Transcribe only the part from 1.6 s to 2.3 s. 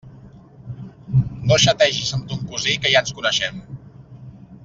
xategis amb